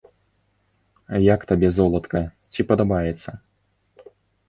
[1.33, 2.19] Як табе, золатка,
[2.53, 3.29] ці падабаецца?